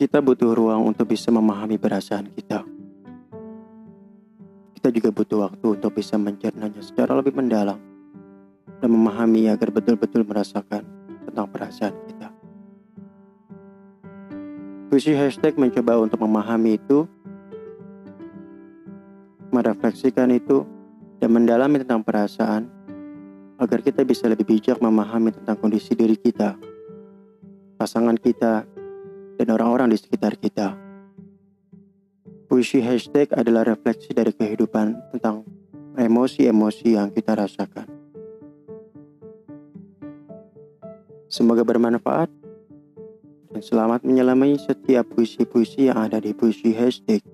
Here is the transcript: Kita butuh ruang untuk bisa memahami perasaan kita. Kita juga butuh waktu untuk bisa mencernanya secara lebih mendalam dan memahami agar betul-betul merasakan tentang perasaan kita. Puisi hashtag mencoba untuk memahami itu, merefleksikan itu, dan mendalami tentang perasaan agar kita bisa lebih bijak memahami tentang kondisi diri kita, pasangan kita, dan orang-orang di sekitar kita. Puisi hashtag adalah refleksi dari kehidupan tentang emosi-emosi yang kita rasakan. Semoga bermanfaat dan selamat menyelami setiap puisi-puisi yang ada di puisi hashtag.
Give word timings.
Kita 0.00 0.24
butuh 0.24 0.56
ruang 0.56 0.88
untuk 0.88 1.12
bisa 1.12 1.28
memahami 1.28 1.76
perasaan 1.76 2.32
kita. 2.32 2.64
Kita 4.72 4.88
juga 4.88 5.12
butuh 5.12 5.44
waktu 5.44 5.76
untuk 5.76 5.92
bisa 5.92 6.16
mencernanya 6.16 6.80
secara 6.80 7.12
lebih 7.20 7.36
mendalam 7.36 7.76
dan 8.80 8.88
memahami 8.88 9.52
agar 9.52 9.68
betul-betul 9.68 10.24
merasakan 10.24 10.88
tentang 11.28 11.46
perasaan 11.52 11.92
kita. 12.08 12.32
Puisi 14.88 15.12
hashtag 15.12 15.60
mencoba 15.60 16.00
untuk 16.00 16.24
memahami 16.24 16.80
itu, 16.80 17.04
merefleksikan 19.52 20.32
itu, 20.32 20.64
dan 21.20 21.28
mendalami 21.28 21.76
tentang 21.84 22.00
perasaan 22.00 22.72
agar 23.60 23.84
kita 23.84 24.00
bisa 24.08 24.32
lebih 24.32 24.48
bijak 24.48 24.80
memahami 24.80 25.36
tentang 25.36 25.60
kondisi 25.60 25.92
diri 25.92 26.16
kita, 26.16 26.56
pasangan 27.76 28.16
kita, 28.16 28.64
dan 29.40 29.56
orang-orang 29.56 29.88
di 29.88 29.96
sekitar 29.96 30.36
kita. 30.36 30.76
Puisi 32.44 32.84
hashtag 32.84 33.32
adalah 33.32 33.64
refleksi 33.64 34.12
dari 34.12 34.36
kehidupan 34.36 35.16
tentang 35.16 35.48
emosi-emosi 35.96 36.92
yang 36.92 37.08
kita 37.08 37.32
rasakan. 37.32 37.88
Semoga 41.32 41.64
bermanfaat 41.64 42.28
dan 43.48 43.62
selamat 43.64 44.04
menyelami 44.04 44.60
setiap 44.60 45.08
puisi-puisi 45.08 45.88
yang 45.88 46.04
ada 46.04 46.20
di 46.20 46.36
puisi 46.36 46.76
hashtag. 46.76 47.24